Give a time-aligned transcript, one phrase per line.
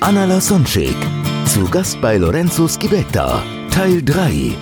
[0.00, 0.94] Anna Lasonczek,
[1.46, 4.52] zu Gast bei Lorenzo Schibetta, Teil 3.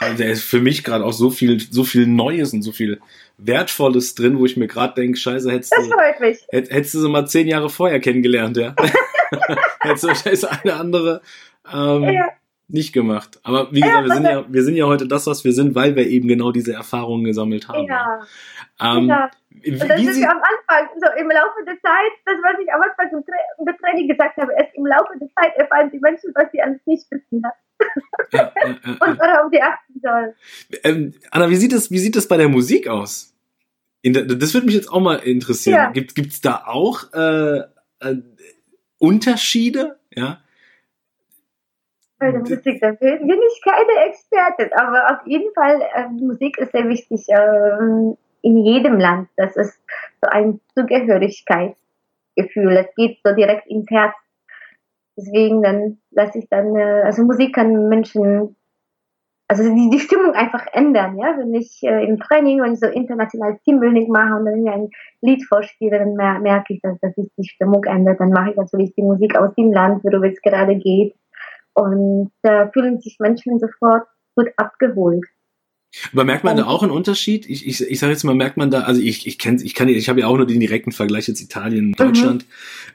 [0.00, 3.00] Also da ist für mich gerade auch so viel, so viel Neues und so viel
[3.38, 6.38] Wertvolles drin, wo ich mir gerade denke, scheiße, hättest Das du, freut mich.
[6.50, 8.74] hätt, hättest du sie mal zehn Jahre vorher kennengelernt, ja.
[9.80, 11.20] hättest du wahrscheinlich das eine andere
[11.72, 12.28] ähm, Ja.
[12.68, 13.38] nicht gemacht.
[13.42, 15.96] Aber wie gesagt, wir sind ja, wir sind ja heute das, was wir sind, weil
[15.96, 17.86] wir eben genau diese Erfahrungen gesammelt haben.
[17.86, 18.20] Ja,
[18.80, 19.30] Ähm, ja.
[19.64, 23.10] Und das ist am Anfang, so im Laufe der Zeit, das, was ich am Anfang
[23.10, 26.50] im, Tra im Training gesagt habe, erst im Laufe der Zeit erfahren die Menschen, was
[26.52, 27.52] sie alles nicht wissen ja,
[28.32, 30.34] ja, ja, und worauf sie achten sollen.
[30.84, 33.34] Ähm, Anna, wie sieht das, wie sieht das bei der Musik aus?
[34.04, 35.76] Der, das würde mich jetzt auch mal interessieren.
[35.76, 35.90] Ja.
[35.90, 38.16] Gibt gibt's da auch äh, äh,
[38.98, 39.98] Unterschiede?
[40.10, 40.40] Ja.
[42.18, 46.56] Bei der Musik, da bin bin ich keine Expertin, aber auf jeden Fall, äh, Musik
[46.58, 48.16] ist sehr wichtig ähm,
[48.46, 49.28] in jedem Land.
[49.36, 49.76] Das ist
[50.22, 52.74] so ein Zugehörigkeitsgefühl.
[52.74, 54.14] Das geht so direkt ins Herz.
[55.16, 58.54] Deswegen dann lasse ich dann, äh, also Musik kann Menschen,
[59.48, 61.36] also die, die Stimmung einfach ändern, ja.
[61.38, 64.90] Wenn ich äh, im Training, wenn ich so internationales Teambuilding mache und dann ein
[65.22, 68.20] Lied vorspiele, dann mer merke ich, dass, dass sich die Stimmung ändert.
[68.20, 71.16] Dann mache ich natürlich die Musik aus dem Land, worüber es gerade geht.
[71.74, 75.24] Und da fühlen sich Menschen sofort gut abgeholt.
[76.12, 77.48] Aber merkt man da auch einen Unterschied?
[77.48, 79.88] Ich, ich, ich sage jetzt mal, merkt man da, also ich, ich kenne, ich kann,
[79.88, 82.44] ich habe ja auch nur den direkten Vergleich jetzt Italien, Deutschland.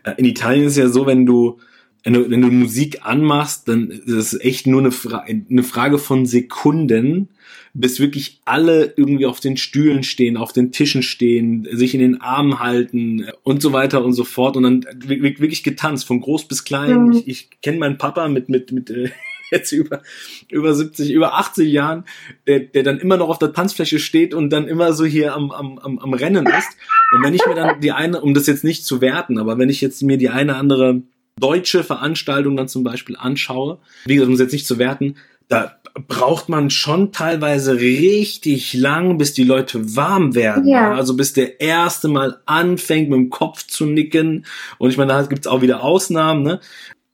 [0.03, 1.59] Äh, In Italien ist es ja so, wenn du,
[2.03, 5.19] wenn du, wenn du Musik anmachst, dann ist es echt nur eine, Fra
[5.49, 7.27] eine Frage von Sekunden,
[7.73, 12.19] bis wirklich alle irgendwie auf den Stühlen stehen, auf den Tischen stehen, sich in den
[12.19, 16.21] Armen halten äh, und so weiter und so fort und dann wi- wirklich getanzt, von
[16.21, 17.05] groß bis klein.
[17.05, 17.11] Mhm.
[17.13, 19.09] Ich, ich kenne meinen Papa mit, mit, mit, äh,
[19.51, 20.01] jetzt über,
[20.49, 22.05] über 70, über 80 Jahren,
[22.47, 25.51] der, der dann immer noch auf der Tanzfläche steht und dann immer so hier am,
[25.51, 26.77] am, am, am Rennen ist.
[27.13, 29.69] Und wenn ich mir dann die eine, um das jetzt nicht zu werten, aber wenn
[29.69, 31.01] ich jetzt mir die eine andere
[31.39, 35.15] deutsche Veranstaltung dann zum Beispiel anschaue, wie gesagt, um es jetzt nicht zu werten,
[35.47, 35.75] da
[36.07, 40.67] braucht man schon teilweise richtig lang, bis die Leute warm werden.
[40.67, 40.93] Ja.
[40.93, 44.45] Also bis der erste Mal anfängt, mit dem Kopf zu nicken.
[44.77, 46.61] Und ich meine, da gibt's auch wieder Ausnahmen, ne?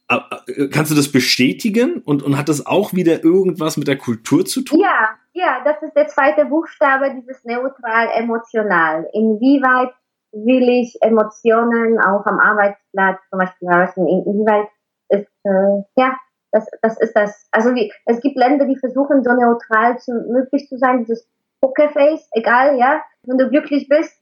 [0.07, 2.01] Kannst du das bestätigen?
[2.03, 4.79] Und, und hat das auch wieder irgendwas mit der Kultur zu tun?
[4.79, 9.07] Ja, ja, das ist der zweite Buchstabe, dieses neutral emotional.
[9.13, 9.93] Inwieweit
[10.31, 14.07] will ich Emotionen auch am Arbeitsplatz zum Beispiel erreichen?
[14.07, 14.67] Inwieweit
[15.09, 16.15] ist, äh, ja,
[16.51, 17.47] das, das ist das.
[17.51, 21.27] Also wie, es gibt Länder, die versuchen so neutral zu, möglich zu sein, dieses
[21.61, 23.01] Pokerface, egal, ja.
[23.23, 24.21] Wenn du glücklich bist,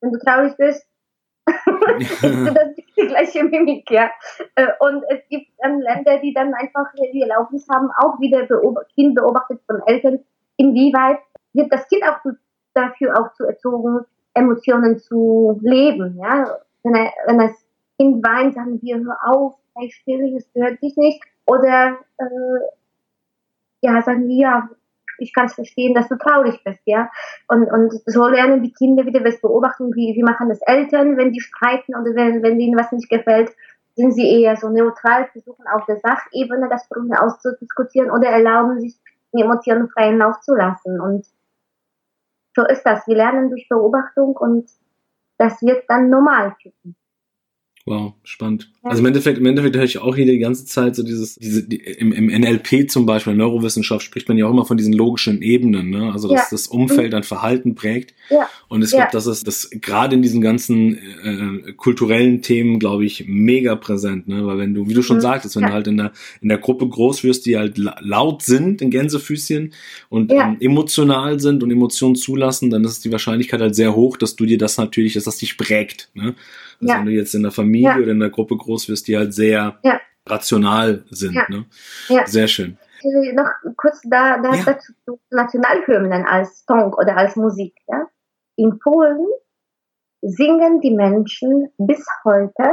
[0.00, 0.86] wenn du traurig bist,
[1.98, 4.10] ist das die gleiche Mimik, ja.
[4.54, 8.78] Äh, Und es gibt ähm, Länder, die dann einfach die Erlaubnis haben, auch wieder beob
[8.94, 10.20] Kind beobachtet von Eltern,
[10.56, 11.18] inwieweit
[11.52, 12.18] wird das Kind auch
[12.74, 14.04] dafür auch zu erzogen,
[14.34, 16.58] Emotionen zu leben, ja.
[16.84, 17.52] Wenn, er, wenn das
[17.98, 21.20] Kind weint, sagen wir, hör auf, sei still, es gehört dich nicht.
[21.46, 22.24] Oder, äh,
[23.80, 24.68] ja, sagen wir, ja,
[25.18, 27.10] ich kann es verstehen, dass du traurig bist, ja.
[27.48, 31.32] Und, und so lernen die Kinder wieder das beobachten, wie, wie machen das Eltern, wenn
[31.32, 33.50] die streiten oder wenn, wenn ihnen was nicht gefällt,
[33.96, 38.96] sind sie eher so neutral, versuchen auf der Sachebene das Problem auszudiskutieren oder erlauben sich,
[39.34, 41.00] die Emotionen freien Lauf zu lassen.
[41.00, 41.26] Und
[42.54, 43.06] so ist das.
[43.06, 44.70] Wir lernen durch Beobachtung und
[45.36, 46.96] das wird dann normal kippen.
[47.88, 48.70] Wow, spannend.
[48.82, 51.62] Also im Endeffekt, im Endeffekt höre ich auch hier die ganze Zeit so dieses, diese,
[51.62, 54.92] die, im, im NLP zum Beispiel, in Neurowissenschaft spricht man ja auch immer von diesen
[54.94, 56.10] logischen Ebenen, ne?
[56.12, 56.46] Also dass Ja.
[56.50, 58.14] das Umfeld ein Verhalten prägt.
[58.30, 58.48] Ja.
[58.68, 58.98] Und ich Ja.
[58.98, 60.96] glaube, das ist das gerade in diesen ganzen
[61.68, 64.46] äh, kulturellen Themen, glaube ich, mega präsent, ne?
[64.46, 65.22] Weil wenn du, wie du schon Mhm.
[65.22, 68.42] sagtest, wenn du halt in der in der Gruppe groß wirst, die halt la- laut
[68.42, 69.72] sind in Gänsefüßchen
[70.08, 74.36] und ähm, emotional sind und Emotionen zulassen, dann ist die Wahrscheinlichkeit halt sehr hoch, dass
[74.36, 76.34] du dir das natürlich, dass das dich prägt, ne?
[76.80, 76.98] Also Ja.
[76.98, 77.96] wenn du jetzt in der Familie Ja.
[77.96, 80.00] oder in der Gruppe groß wirst, die halt sehr Ja.
[80.26, 81.64] rational sind, ne?
[82.08, 82.26] Ja.
[82.26, 82.78] Sehr schön.
[83.34, 87.74] Noch kurz da, da dazu zu Nationalhymnen als Song oder als Musik.
[87.88, 88.06] Ja?
[88.56, 89.24] In Polen
[90.20, 92.68] singen die Menschen bis heute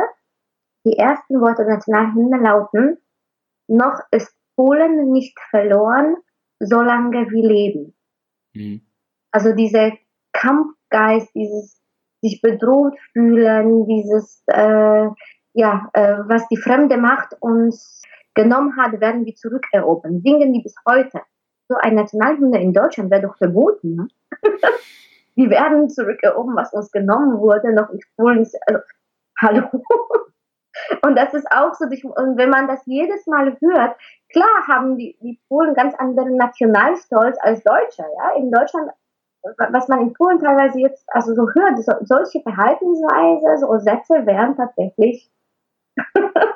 [0.85, 2.97] die ersten Worte der Nationalhymne lauten:
[3.67, 6.15] Noch ist Polen nicht verloren,
[6.59, 7.95] solange wir leben.
[8.53, 8.81] Mhm.
[9.31, 9.91] Also dieser
[10.33, 11.79] Kampfgeist, dieses,
[12.25, 15.07] sich bedroht fühlen, dieses, äh,
[15.53, 18.01] ja, äh, was die fremde Macht uns
[18.33, 20.21] genommen hat, werden wir zurückerobern.
[20.21, 21.21] Singen die bis heute.
[21.67, 23.95] So ein Nationalhymne in Deutschland wäre doch verboten.
[23.95, 24.07] Ne?
[25.35, 28.47] wir werden zurückerobern, was uns genommen wurde, noch in Polen.
[28.67, 28.81] Also,
[29.41, 29.63] hallo.
[31.03, 33.97] Und das ist auch so, wenn man das jedes Mal hört,
[34.31, 38.35] klar haben die, die Polen ganz anderen Nationalstolz als Deutsche, ja.
[38.37, 38.91] In Deutschland,
[39.69, 44.55] was man in Polen teilweise jetzt, also so hört, so, solche Verhaltensweise, so Sätze wären
[44.55, 45.31] tatsächlich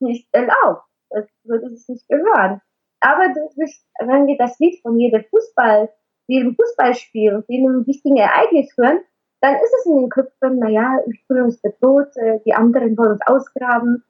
[0.00, 0.84] nicht erlaubt.
[1.10, 2.60] Das würde sich nicht gehören.
[3.00, 5.88] Aber durch, wenn wir das Lied von jedem Fußball,
[6.26, 9.00] jedem Fußballspiel, jedem wichtigen Ereignis hören,
[9.40, 13.12] dann ist es in den Köpfen, naja, ich fühle uns bedroht, äh, die anderen wollen
[13.12, 14.04] uns ausgraben.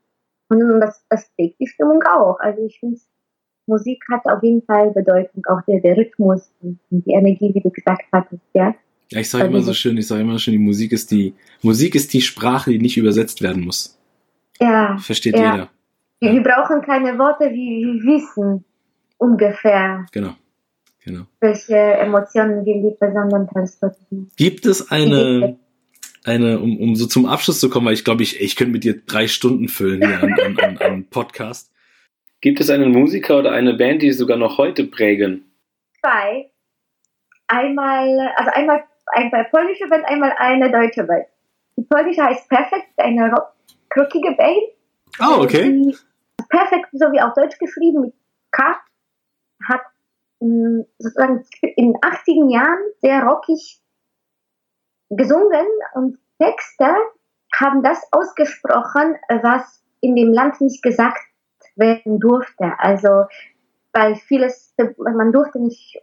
[0.48, 2.40] Und das, das prägt die Stimmung auch.
[2.40, 2.98] Also ich finde,
[3.68, 7.70] Musik hat auf jeden Fall Bedeutung, auch der, der Rhythmus und die Energie, wie du
[7.70, 8.74] gesagt hattest, ja.
[9.10, 11.94] Ja, ich sage immer so schön, ich sage immer schön, die Musik ist die, Musik
[11.94, 13.98] ist die Sprache, die nicht übersetzt werden muss.
[14.60, 14.98] Ja.
[14.98, 15.52] Versteht ja.
[15.52, 15.68] jeder.
[16.20, 18.64] Wir, wir brauchen keine Worte, wir, wir wissen
[19.16, 20.34] ungefähr, Genau.
[21.04, 21.26] Genau.
[21.40, 24.30] welche Emotionen wir lieber sondern transportieren.
[24.36, 25.56] Gibt es eine,
[26.24, 28.84] eine, um, um so zum Abschluss zu kommen, weil ich glaube, ich, ich könnte mit
[28.84, 31.72] dir drei Stunden füllen hier an, an, an, an Podcast.
[32.40, 35.50] Gibt es einen Musiker oder eine Band, die sogar noch heute prägen?
[36.00, 36.50] Zwei.
[37.48, 41.26] Einmal, also einmal eine polnische Band, einmal eine deutsche Band.
[41.76, 43.54] Die polnische heißt Perfect, eine rock-
[43.96, 44.58] rockige Band.
[45.20, 45.64] Oh, okay.
[45.72, 45.96] Die
[46.48, 48.14] Perfekt, so wie auf Deutsch geschrieben, mit
[48.52, 48.76] K,
[49.68, 49.80] hat
[50.40, 53.80] mh, sozusagen in den 80er Jahren sehr rockig
[55.10, 56.94] gesungen und Texte
[57.54, 61.20] haben das ausgesprochen, was in dem Land nicht gesagt
[61.78, 62.72] werden durfte.
[62.78, 63.24] Also,
[63.92, 66.00] weil vieles, man durfte nicht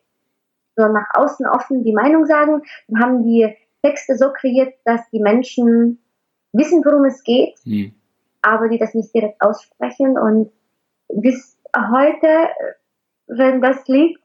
[0.75, 5.19] so nach außen offen die Meinung sagen, dann haben die Texte so kreiert, dass die
[5.19, 5.99] Menschen
[6.53, 7.93] wissen, worum es geht, Hm.
[8.41, 10.17] aber die das nicht direkt aussprechen.
[10.17, 10.51] Und
[11.09, 12.49] bis heute,
[13.27, 14.17] wenn das Lied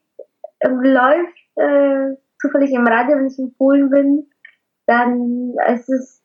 [0.61, 4.26] ähm, läuft, äh, zufällig im Radio, wenn ich in Polen bin,
[4.87, 6.23] dann es ist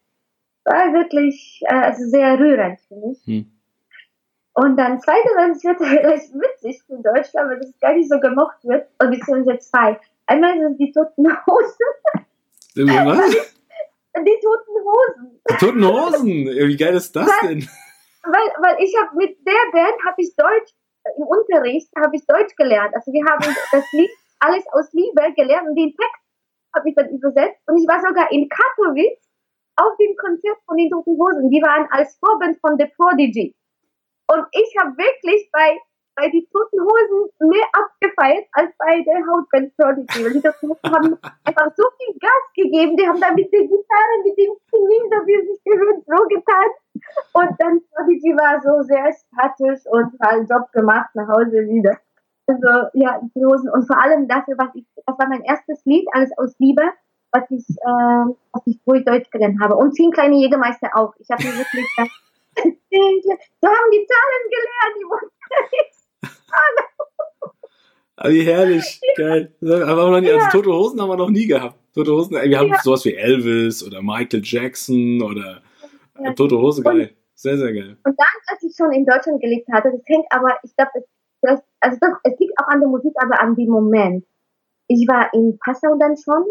[0.66, 3.21] äh, wirklich äh, also sehr rührend für mich.
[3.25, 3.51] Hm.
[4.56, 8.57] Und dann zweite, es wird vielleicht witzig in Deutschland, weil das gar nicht so gemocht
[8.63, 10.00] wird, und beziehungsweise zwei.
[10.25, 11.86] Einmal sind die Toten Hosen.
[12.75, 13.54] Was?
[14.18, 15.42] Die Toten Hosen.
[15.50, 16.46] Die Toten Hosen.
[16.69, 17.68] Wie geil ist das denn?
[18.25, 20.74] weil, weil ich habe mit der Band habe ich Deutsch
[21.04, 22.94] äh, im Unterricht habe ich Deutsch gelernt.
[22.96, 24.10] Also wir haben das Lied
[24.40, 26.24] alles aus Liebe gelernt und den Text
[26.75, 29.22] habe ich dann übersetzt und ich war sogar in Katowice
[29.78, 31.50] auf dem Konzert von den Toten Hosen.
[31.50, 33.56] Die waren als Vorband von The Prodigy.
[34.27, 35.80] Und ich habe wirklich bei
[36.16, 40.24] bei die Toten Hosen mehr abgefeiert als bei der Hautband Prodigy.
[40.24, 42.95] Weil die Toten Hosen haben einfach so viel Gas gegeben.
[42.95, 46.69] Die haben da mit der Gitarre, mit dem Singen, so wie sich gehört, so getan.
[47.33, 52.00] Und dann Prodigy war so sehr statisch und hat einen Job gemacht, nach Hause wieder.
[52.48, 53.69] Also, ja, die Hosen.
[53.69, 56.83] Und vor allem dafür, was ich, das war mein erstes Lied, alles aus Liebe,
[57.31, 59.75] was ich, äh, was ich, ich Deutsch gelernt habe.
[59.75, 61.13] Und zehn kleine Jägermeister auch.
[61.19, 61.86] Ich habe mir wirklich,
[62.56, 65.31] das, so haben die Zahlen gelernt, die wussten
[68.18, 69.02] Ah, wie herrlich.
[69.18, 69.54] Geil.
[69.62, 71.75] Aber noch nie, also Tote Hosen haben wir noch nie gehabt.
[71.94, 72.80] Tote Hosen, wir haben Ja.
[72.81, 75.62] sowas wie Elvis oder Michael Jackson oder
[76.24, 76.33] Ja.
[76.33, 77.14] Tote Hose, geil.
[77.33, 77.97] Sehr, sehr geil.
[78.06, 80.92] Und dann, als ich schon in Deutschland gelebt hatte, das hängt aber, ich glaube,
[81.42, 84.26] das, also doch, es liegt auch an der Musik, aber an dem Moment.
[84.88, 86.45] Ich war in Passau dann schon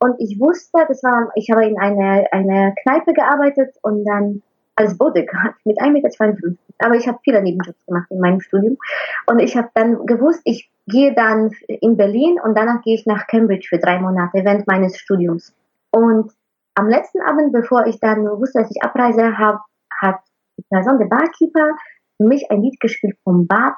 [0.00, 4.42] und ich wusste, das war, ich habe in einer eine Kneipe gearbeitet und dann
[4.76, 6.56] als Bodyguard mit 1,52 Meter.
[6.78, 8.78] Aber ich habe viele Nebenjobs gemacht in meinem Studium.
[9.26, 13.26] Und ich habe dann gewusst, ich gehe dann in Berlin und danach gehe ich nach
[13.26, 15.54] Cambridge für drei Monate während meines Studiums.
[15.90, 16.32] Und
[16.74, 19.60] am letzten Abend, bevor ich dann wusste, dass ich abreise, hab,
[20.00, 20.20] hat
[20.58, 21.76] die Person, der Barkeeper,
[22.16, 23.74] für mich ein Lied gespielt vom Bad.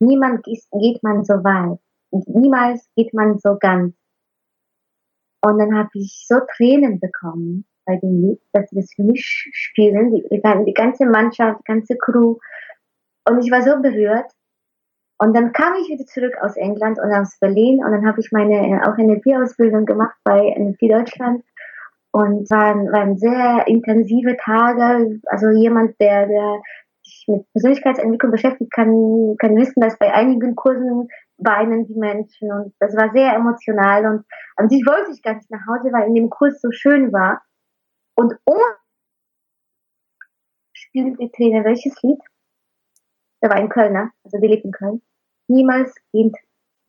[0.00, 1.78] Niemand geht, man so weit.
[2.10, 3.94] Niemals geht man so ganz.
[5.40, 9.24] Und dann habe ich so Tränen bekommen bei dem Lied, dass sie das für mich
[9.52, 12.36] spielen, die, die, ganze Mannschaft, die ganze Crew.
[13.26, 14.30] Und ich war so berührt.
[15.18, 18.30] Und dann kam ich wieder zurück aus England und aus Berlin und dann habe ich
[18.30, 21.42] meine äh, auch NLP-Ausbildung gemacht bei NLP Deutschland
[22.12, 25.18] und waren, waren sehr intensive Tage.
[25.26, 26.60] Also jemand, der, der
[27.02, 32.74] sich mit Persönlichkeitsentwicklung beschäftigt, kann, kann wissen, dass bei einigen Kursen weinen die Menschen und
[32.78, 34.24] das war sehr emotional und
[34.56, 37.42] an sich wollte ich gar nicht nach Hause, weil in dem Kurs so schön war.
[38.18, 38.76] Und ohne
[40.72, 42.18] spielt die Träne welches Lied?
[43.40, 45.02] Der war ein Kölner, also wir lebt in Köln.
[45.46, 46.34] Niemals geht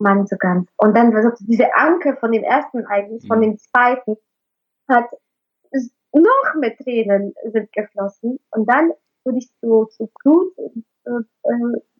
[0.00, 0.68] man so ganz.
[0.76, 3.42] Und dann war so diese Anke von dem ersten eigentlich, von Mhm.
[3.42, 4.16] dem zweiten,
[4.88, 5.08] hat
[6.12, 8.40] noch mehr Tränen sind geflossen.
[8.50, 8.92] Und dann
[9.24, 11.10] wurde ich zu, zu Blut äh,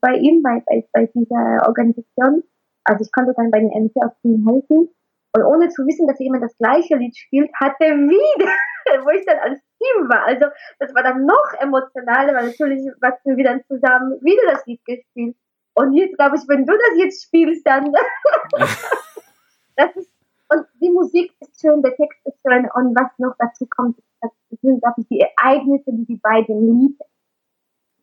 [0.00, 2.42] bei ihm, bei, bei, bei dieser Organisation.
[2.82, 4.88] Also ich konnte dann bei den MC auch Team helfen.
[5.32, 8.52] Und ohne zu wissen, dass jemand das gleiche Lied spielt, hatte wieder,
[9.04, 10.26] wo ich dann als Team war.
[10.26, 10.46] Also
[10.78, 15.36] das war dann noch emotionaler, weil natürlich wachsen wir dann zusammen wieder das Lied gespielt.
[15.74, 17.92] Und jetzt glaube ich, wenn du das jetzt spielst, dann
[19.76, 20.10] das ist
[20.52, 24.32] und die Musik ist schön, der Text ist schön und was noch dazu kommt, das
[24.60, 26.98] sind glaube ich die Ereignisse, die die beiden Lied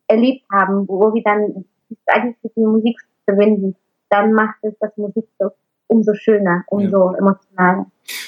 [0.08, 1.66] erlebt haben, wo wir dann
[2.06, 3.76] eigentlich mit der Musik verbinden,
[4.10, 5.52] dann macht es das Musik so
[5.88, 7.18] umso schöner, umso ja.
[7.18, 7.86] emotionaler.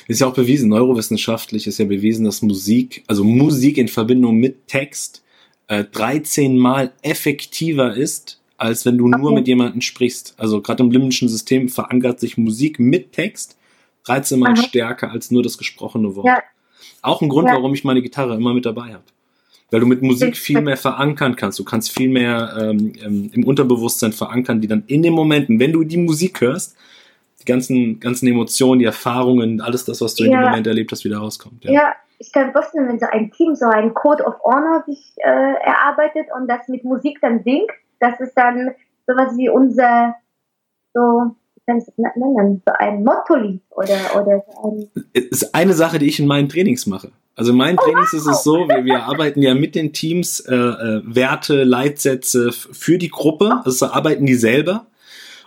[0.07, 4.67] Ist ja auch bewiesen, neurowissenschaftlich ist ja bewiesen, dass Musik, also Musik in Verbindung mit
[4.67, 5.23] Text,
[5.67, 9.21] äh, 13 Mal effektiver ist, als wenn du okay.
[9.21, 10.33] nur mit jemandem sprichst.
[10.37, 13.57] Also gerade im limbischen System verankert sich Musik mit Text
[14.05, 14.63] 13 Mal Aha.
[14.63, 16.25] stärker als nur das gesprochene Wort.
[16.25, 16.41] Ja.
[17.01, 17.55] Auch ein Grund, ja.
[17.55, 19.03] warum ich meine Gitarre immer mit dabei habe.
[19.71, 21.59] Weil du mit Musik viel mehr verankern kannst.
[21.59, 25.71] Du kannst viel mehr ähm, ähm, im Unterbewusstsein verankern, die dann in den Momenten, wenn
[25.71, 26.75] du die Musik hörst,
[27.41, 30.31] die ganzen, ganzen Emotionen, die Erfahrungen, alles das, was du ja.
[30.31, 31.63] in dem Moment erlebt hast, wieder rauskommt.
[31.63, 34.84] Ja, ja ich kann mir vorstellen, wenn so ein Team so ein Code of Honor
[34.86, 38.72] sich äh, erarbeitet und das mit Musik dann singt, das ist dann
[39.08, 40.15] sowas wie unser
[40.93, 41.36] so
[41.69, 44.89] kann ich das nennen, so ein Motto-Lied oder, oder so ein.
[45.13, 47.12] ist eine Sache, die ich in meinen Trainings mache.
[47.36, 48.19] Also in meinen oh, Trainings wow.
[48.19, 52.98] ist es so, wir, wir arbeiten ja mit den Teams äh, äh, Werte, Leitsätze für
[52.98, 54.88] die Gruppe, also arbeiten die selber.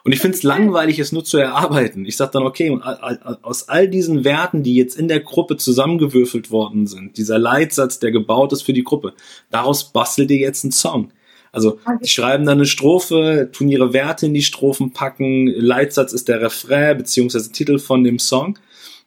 [0.05, 2.05] Und ich finde es langweilig, es nur zu erarbeiten.
[2.05, 6.51] Ich sage dann, okay, und aus all diesen Werten, die jetzt in der Gruppe zusammengewürfelt
[6.51, 9.15] worden sind, dieser Leitsatz, der gebaut ist für die Gruppe,
[9.51, 11.13] daraus bastelt ihr jetzt einen Song.
[11.53, 16.29] Also die schreiben dann eine Strophe, tun ihre Werte in die Strophen packen, Leitsatz ist
[16.29, 18.59] der Refrain beziehungsweise Titel von dem Song.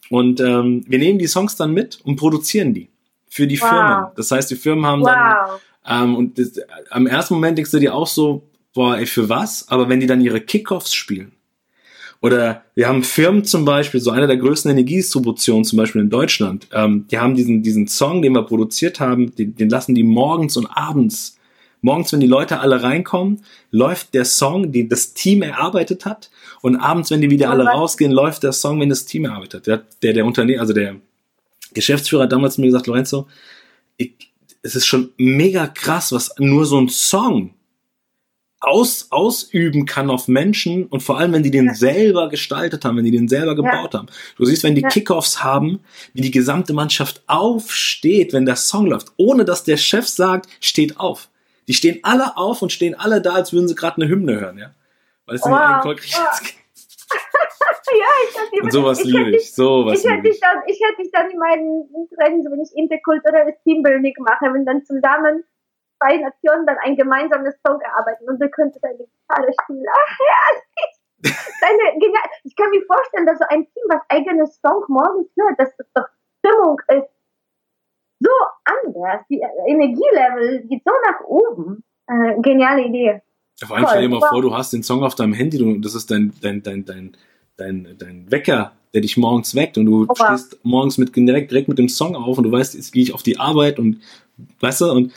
[0.09, 2.89] Und ähm, wir nehmen die Songs dann mit und produzieren die
[3.27, 3.69] für die wow.
[3.69, 4.05] Firmen.
[4.15, 5.09] Das heißt, die Firmen haben wow.
[5.09, 6.53] dann ähm, und das,
[6.89, 8.43] am ersten Moment denkst du dir auch so,
[8.75, 9.67] boah, ey, für was?
[9.69, 11.31] Aber wenn die dann ihre Kickoffs spielen,
[12.21, 16.67] oder wir haben Firmen zum Beispiel, so einer der größten Energiedistributionen zum Beispiel in Deutschland,
[16.71, 20.57] ähm, die haben diesen, diesen Song, den wir produziert haben, den, den lassen die morgens
[20.57, 21.35] und abends
[21.85, 26.31] Morgens, wenn die Leute alle reinkommen, läuft der Song, den das Team erarbeitet hat.
[26.63, 29.85] Und abends, wenn die wieder alle rausgehen, läuft der Song, wenn das Team erarbeitet hat.
[30.01, 30.95] Der, der, Unternehmer, also der
[31.75, 33.27] Geschäftsführer hat damals mir gesagt, Lorenzo,
[33.97, 34.13] ich,
[34.63, 37.53] es ist schon mega krass, was nur so ein Song
[38.65, 41.73] aus, ausüben kann auf Menschen und vor allem, wenn die den ja.
[41.73, 43.99] selber gestaltet haben, wenn die den selber gebaut ja.
[43.99, 44.07] haben.
[44.37, 44.89] Du siehst, wenn die ja.
[44.89, 45.79] Kickoffs haben,
[46.13, 50.99] wie die gesamte Mannschaft aufsteht, wenn der Song läuft, ohne dass der Chef sagt, steht
[50.99, 51.29] auf.
[51.67, 54.57] Die stehen alle auf und stehen alle da, als würden sie gerade eine Hymne hören,
[54.57, 54.71] ja.
[55.25, 55.53] Weil es wow.
[55.53, 56.15] ein konkretes
[57.91, 59.53] ja, ich hatte Und sowas liebe ich.
[59.53, 63.55] Sowas ich, hätte dich dann, ich hätte dich dann in meinen Trainings, wenn ich interkulturelles
[63.63, 65.43] Teambuilding mache, wenn dann zusammen
[65.97, 69.85] zwei Nationen dann ein gemeinsames Song erarbeiten und du könntest eine Gitarre spielen.
[69.89, 70.61] Ach ja,
[71.61, 72.23] Deine, genial.
[72.43, 75.87] Ich kann mir vorstellen, dass so ein Team, was eigenes Song morgens hört, dass das
[75.93, 76.05] doch
[76.39, 77.09] Stimmung ist,
[78.19, 78.29] so
[78.63, 79.21] anders.
[79.29, 81.83] Die Energielevel geht so nach oben.
[82.07, 83.21] Äh, geniale Idee.
[83.63, 85.95] Vor allem stell dir mal vor, du hast den Song auf deinem Handy und das
[85.95, 87.17] ist dein, dein, dein, dein,
[87.57, 90.37] dein, dein Wecker, der dich morgens weckt und du Opa.
[90.37, 93.13] stehst morgens mit, direkt, direkt mit dem Song auf und du weißt, jetzt gehe ich
[93.13, 94.01] auf die Arbeit und
[94.59, 95.13] weißt du, und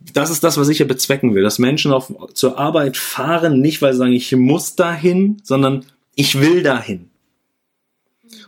[0.00, 3.82] das ist das, was ich ja bezwecken will, dass Menschen auf, zur Arbeit fahren, nicht
[3.82, 5.84] weil sie sagen, ich muss dahin, sondern
[6.14, 7.10] ich will dahin.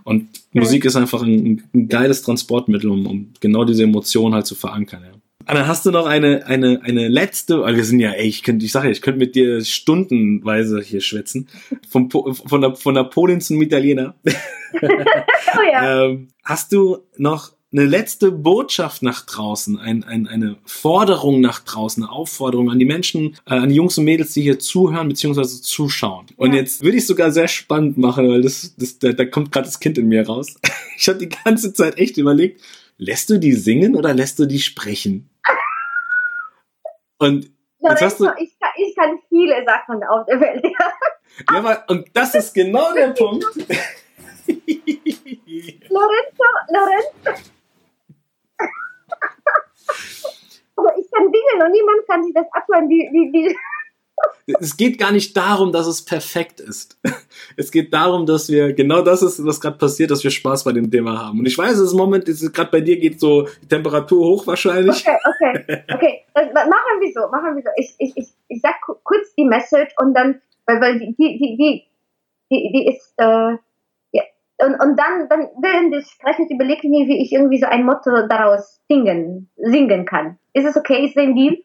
[0.04, 4.54] Und Musik ist einfach ein, ein geiles Transportmittel, um, um, genau diese Emotionen halt zu
[4.54, 5.02] verankern.
[5.04, 5.18] Ja.
[5.44, 8.66] Anna, hast du noch eine, eine, eine letzte, weil wir sind ja, ey, ich könnte,
[8.66, 11.48] ich sage ja, ich könnte mit dir stundenweise hier schwätzen.
[11.88, 14.14] Vom, von, der, von Napoleon zum Italiener.
[14.24, 16.04] oh ja.
[16.04, 22.02] ähm, hast du noch eine letzte Botschaft nach draußen, ein, ein, eine Forderung nach draußen,
[22.02, 25.44] eine Aufforderung an die Menschen, äh, an die Jungs und Mädels, die hier zuhören bzw.
[25.44, 26.26] zuschauen.
[26.36, 26.60] Und ja.
[26.60, 29.80] jetzt würde ich sogar sehr spannend machen, weil das, das da, da kommt gerade das
[29.80, 30.56] Kind in mir raus.
[31.00, 32.60] Ich habe die ganze Zeit echt überlegt,
[32.96, 35.30] lässt du die singen oder lässt du die sprechen?
[37.18, 40.64] Und Lorenzo, hast du, ich, kann, ich kann viele Sachen auf der Welt.
[40.64, 43.44] ja, aber, und das ist genau der Punkt.
[45.88, 47.42] Lorenzo, Lorenzo.
[50.76, 52.88] Aber ich kann Dinge und niemand kann sich das abhören.
[52.88, 53.56] Die, die, die.
[54.60, 56.98] Es geht gar nicht darum, dass es perfekt ist.
[57.56, 60.72] Es geht darum, dass wir, genau das ist, was gerade passiert, dass wir Spaß bei
[60.72, 61.40] dem Thema haben.
[61.40, 64.46] Und ich weiß, es ist im Moment, gerade bei dir geht so die Temperatur hoch
[64.46, 65.06] wahrscheinlich.
[65.06, 66.24] Okay, okay, okay.
[66.34, 67.70] Das, machen wir so, machen wir so.
[67.76, 71.84] Ich, ich, ich, ich sag kurz die Message und dann, weil, weil die, die, die,
[72.50, 73.56] die, die ist, äh,
[74.58, 77.84] und, und dann, dann während des Sprechens überlege ich mir, wie ich irgendwie so ein
[77.84, 80.38] Motto daraus singen, singen kann.
[80.52, 81.06] Ist es okay?
[81.06, 81.58] Ist ein Deal?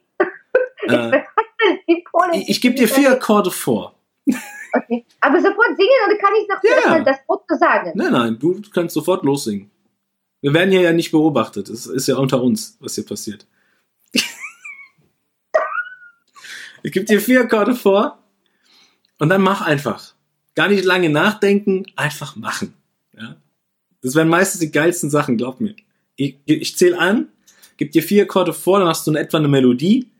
[0.85, 1.21] Äh,
[1.87, 3.95] ich, ich, ich gebe dir vier Akkorde vor.
[4.75, 5.05] Okay.
[5.21, 6.99] Aber sofort singen oder kann ich noch Ja.
[7.03, 7.91] das Motto sagen?
[7.95, 9.69] Nein, nein, du kannst sofort lossingen.
[10.41, 11.69] Wir werden hier ja nicht beobachtet.
[11.69, 13.47] Es ist ja unter uns, was hier passiert.
[16.83, 18.19] ich gebe dir vier Akkorde vor
[19.19, 20.13] und dann mach einfach.
[20.55, 22.73] Gar nicht lange nachdenken, einfach machen.
[24.03, 25.75] Das wären meistens die geilsten Sachen, glaub mir.
[26.17, 27.29] Ich, ich zähle an,
[27.77, 30.11] gebe dir vier Akkorde vor, dann hast du in etwa eine Melodie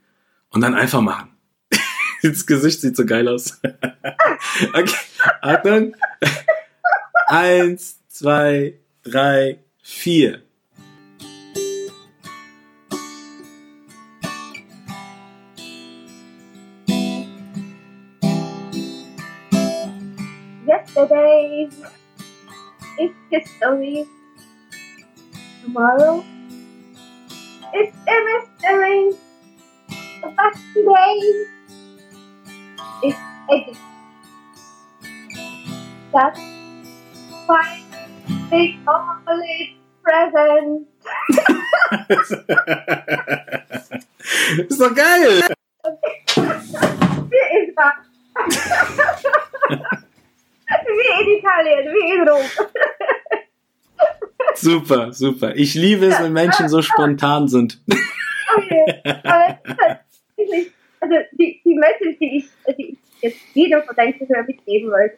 [0.50, 1.30] und dann einfach machen.
[2.24, 3.60] Das Gesicht sieht so geil aus.
[4.74, 4.96] okay,
[5.42, 5.94] Achtung.
[7.28, 10.42] Eins, zwei, drei, vier.
[20.66, 21.70] Yesterday
[23.00, 24.06] is history.
[25.64, 26.24] Tomorrow
[27.76, 29.12] is a mystery.
[30.22, 31.20] But today
[33.04, 33.16] is
[33.52, 33.76] a
[36.14, 36.40] That's
[37.48, 37.84] why
[38.52, 39.70] they call it
[40.04, 40.88] present.
[44.70, 45.44] ist doch geil.
[47.30, 47.96] Wie ist das?
[50.86, 52.46] Wie in Italien, wie in Rom.
[54.56, 55.56] Super, super.
[55.56, 57.82] Ich liebe es, wenn Menschen so spontan sind.
[58.56, 59.02] Okay.
[59.24, 64.46] Aber tatsächlich, also die, die Message, die ich, die ich jetzt jedem von deinen Zuhörern
[64.46, 65.18] mitgeben wollte,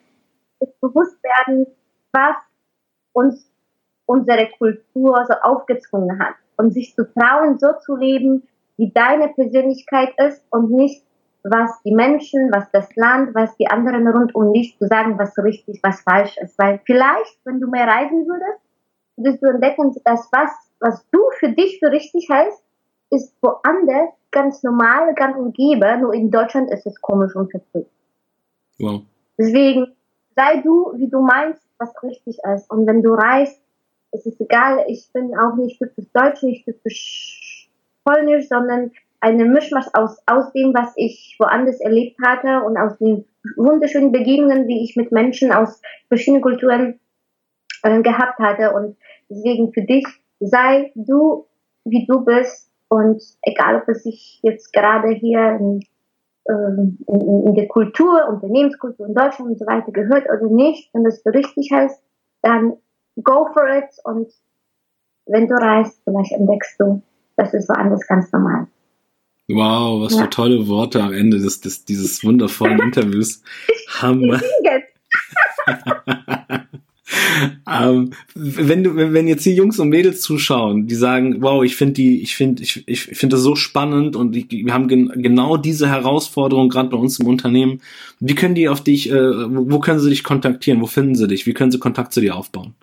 [0.62, 1.68] ist bewusst werden,
[2.12, 2.36] was
[3.14, 3.52] uns
[4.06, 6.36] unsere Kultur so aufgezwungen hat.
[6.58, 8.48] Und sich zu trauen, so zu leben,
[8.78, 11.04] wie deine Persönlichkeit ist und nicht,
[11.48, 15.38] was die Menschen, was das Land, was die anderen rund um dich zu sagen, was
[15.38, 16.58] richtig, was falsch ist.
[16.58, 18.62] Weil vielleicht, wenn du mehr reisen würdest,
[19.16, 22.64] würdest du entdecken, dass was, was du für dich für richtig hältst,
[23.12, 27.91] ist woanders ganz normal, ganz umgebe, nur in Deutschland ist es komisch und verzückt.
[28.80, 29.02] Wow.
[29.38, 29.96] Deswegen
[30.36, 32.69] sei du, wie du meinst, was richtig ist.
[32.72, 33.62] Und wenn du reist,
[34.12, 37.69] ist es egal, ich bin auch nicht typisch Deutsch, nicht typisch
[38.04, 38.91] Polnisch, sondern
[39.26, 44.68] eine Mischmasch aus, aus dem, was ich woanders erlebt hatte und aus den wunderschönen Begegnungen,
[44.68, 47.00] die ich mit Menschen aus verschiedenen Kulturen
[47.82, 48.72] äh, gehabt hatte.
[48.74, 50.06] Und deswegen für dich,
[50.40, 51.48] sei du,
[51.86, 52.72] wie du bist.
[52.88, 55.80] Und egal, ob es sich jetzt gerade hier in,
[56.48, 61.04] ähm, in, in der Kultur, Unternehmenskultur in Deutschland und so weiter gehört oder nicht, wenn
[61.04, 62.00] das für richtig heißt,
[62.44, 62.78] dann
[63.24, 63.90] go for it.
[64.04, 64.32] Und
[65.26, 67.02] wenn du reist, vielleicht entdeckst du,
[67.38, 68.68] das ist woanders ganz normal.
[69.47, 70.23] Wow, was Ja.
[70.23, 73.41] für tolle Worte am Ende des, des, dieses wundervollen Interviews.
[74.01, 74.41] Hammer.
[77.69, 81.93] ähm, wenn du, wenn jetzt hier Jungs und Mädels zuschauen, die sagen, wow, ich finde
[81.93, 85.58] die, ich finde, ich, ich finde das so spannend und ich, wir haben gen, genau
[85.58, 87.81] diese Herausforderung gerade bei uns im Unternehmen.
[88.19, 90.81] Wie können die auf dich, äh, wo wo können sie dich kontaktieren?
[90.81, 91.45] Wo finden sie dich?
[91.45, 92.73] Wie können sie Kontakt zu dir aufbauen?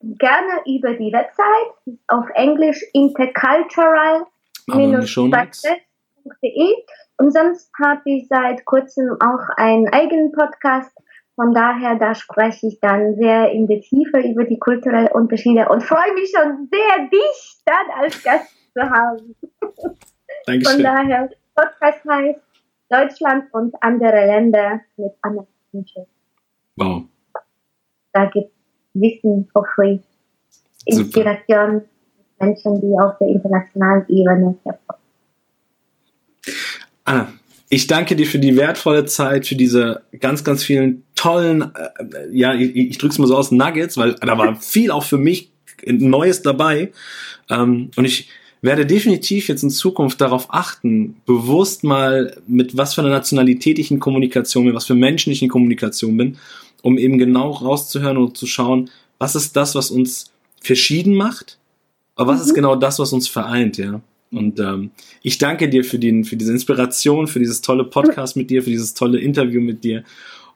[0.00, 4.26] Gerne über die Website auf Englisch intercultural
[4.66, 6.74] Practice.de
[7.18, 10.92] und sonst habe ich seit kurzem auch einen eigenen Podcast.
[11.36, 15.82] Von daher, da spreche ich dann sehr in der Tiefe über die kulturellen Unterschiede und
[15.82, 19.34] freue mich schon sehr, dich dann als Gast zu haben.
[19.60, 19.96] Von
[20.46, 20.82] Dankeschön.
[20.82, 22.40] daher, Podcast heißt
[22.88, 26.06] Deutschland und andere Länder mit Anna Kunschel.
[26.76, 27.04] Wow.
[28.12, 28.52] Da gibt
[28.94, 29.98] Wissen for free.
[30.86, 31.00] Super.
[31.00, 31.88] Inspiration mit
[32.44, 35.02] Menschen, die auf der internationalen Ebene hervorkommen.
[37.04, 37.28] Anna,
[37.68, 42.54] ich danke dir für die wertvolle Zeit, für diese ganz, ganz vielen tollen, äh, ja,
[42.54, 45.50] ich, ich drück's mal so aus, Nuggets, weil da war viel auch für mich
[45.86, 46.92] Neues dabei.
[47.50, 48.28] Ähm, und ich
[48.62, 53.90] werde definitiv jetzt in Zukunft darauf achten, bewusst mal mit was für einer Nationalität ich
[53.90, 56.38] in Kommunikation bin, was für Menschen ich in Kommunikation bin,
[56.80, 61.58] um eben genau rauszuhören und zu schauen, was ist das, was uns verschieden macht,
[62.16, 64.00] aber was ist genau das, was uns vereint, ja.
[64.30, 64.90] Und ähm,
[65.22, 68.70] ich danke dir für, den, für diese Inspiration, für dieses tolle Podcast mit dir, für
[68.70, 70.02] dieses tolle Interview mit dir.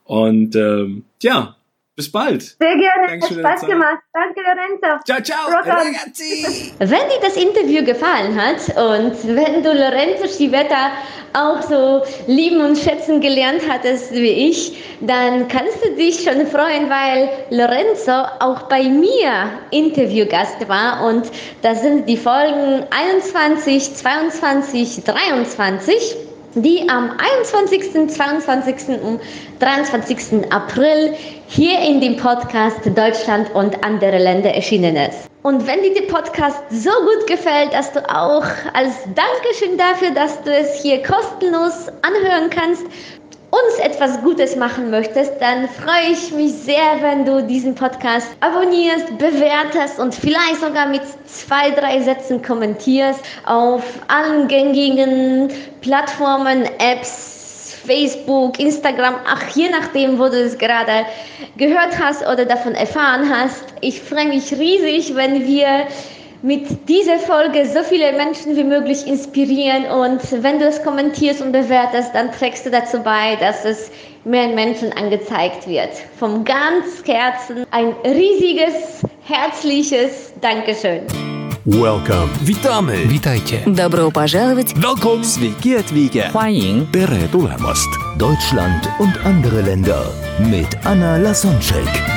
[0.04, 1.56] Und ähm, ja,
[1.98, 2.42] bis bald.
[2.42, 3.98] Sehr gerne, hat Dankeschön für deine Spaß gemacht.
[4.12, 5.04] Danke, Lorenzo.
[5.04, 6.72] Ciao, ciao, ragazzi!
[6.78, 10.92] Wenn dir das Interview gefallen hat und wenn du Lorenzo Schivetta
[11.32, 16.88] auch so lieben und schätzen gelernt hattest wie ich, dann kannst du dich schon freuen,
[16.88, 21.28] weil Lorenzo auch bei mir Interviewgast war und
[21.62, 26.27] das sind die Folgen 21, 22, 23.
[26.62, 29.00] die am 21., 22.
[29.02, 29.20] und
[29.60, 30.50] 23.
[30.50, 31.14] April
[31.46, 35.28] hier in dem Podcast Deutschland und andere Länder erschienen ist.
[35.42, 38.44] Und wenn dir der Podcast so gut gefällt, dass du auch
[38.74, 42.84] als Dankeschön dafür, dass du es hier kostenlos anhören kannst,
[43.50, 49.16] uns etwas Gutes machen möchtest, dann freue ich mich sehr, wenn du diesen Podcast abonnierst,
[49.16, 55.48] bewertest und vielleicht sogar mit zwei, drei Sätzen kommentierst auf allen gängigen
[55.80, 61.06] Plattformen, Apps, Facebook, Instagram, ach, je nachdem, wo du es gerade
[61.56, 63.64] gehört hast oder davon erfahren hast.
[63.80, 65.86] Ich freue mich riesig, wenn wir
[66.43, 69.85] mit dieser Folge so viele Menschen wie möglich inspirieren.
[69.85, 73.89] Und wenn du es kommentierst und bewertest, dann trägst du dazu bei, dass es
[74.25, 75.89] mehr Menschen angezeigt wird.
[76.19, 81.01] Vom ganz Herzen ein riesiges, herzliches Dankeschön.
[81.65, 82.29] Welcome.
[82.41, 83.09] Witamy!
[83.09, 83.63] Witajcie.
[83.65, 84.73] Добро пожаловать!
[84.75, 85.23] Welcome!
[85.23, 86.29] Sveiki atvykę.
[86.33, 87.87] 欢迎 Tere tulemast.
[88.17, 92.16] Deutschland und andere Länder mit Anna Lasonczek.